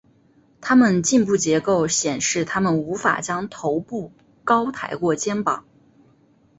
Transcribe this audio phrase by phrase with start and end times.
[0.61, 4.11] 它们颈部结构显示它们无法将头部
[4.43, 5.63] 高抬过肩膀。